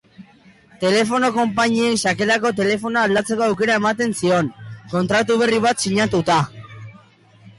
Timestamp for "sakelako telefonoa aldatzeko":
2.05-3.45